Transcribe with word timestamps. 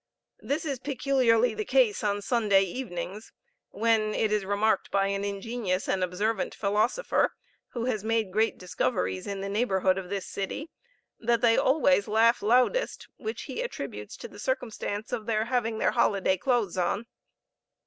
This 0.39 0.65
is 0.65 0.79
peculiarly 0.79 1.53
the 1.53 1.63
case 1.63 2.03
on 2.03 2.23
Sunday 2.23 2.63
evenings, 2.63 3.31
when, 3.69 4.15
it 4.15 4.31
is 4.31 4.45
remarked 4.45 4.89
by 4.89 5.05
an 5.09 5.23
ingenious 5.23 5.87
and 5.87 6.03
observant 6.03 6.55
philosopher, 6.55 7.33
who 7.73 7.85
has 7.85 8.03
made 8.03 8.31
great 8.33 8.57
discoveries 8.57 9.27
in 9.27 9.41
the 9.41 9.47
neighborhood 9.47 9.99
of 9.99 10.09
this 10.09 10.25
city, 10.25 10.71
that 11.19 11.41
they 11.41 11.55
always 11.55 12.07
laugh 12.07 12.41
loudest, 12.41 13.09
which 13.17 13.43
he 13.43 13.61
attributes 13.61 14.17
to 14.17 14.27
the 14.27 14.39
circumstance 14.39 15.11
of 15.13 15.27
their 15.27 15.45
having 15.45 15.77
their 15.77 15.91
holiday 15.91 16.35
clothes 16.35 16.77
on. 16.77 17.05